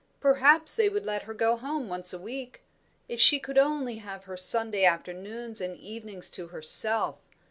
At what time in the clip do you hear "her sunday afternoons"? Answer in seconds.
4.23-5.61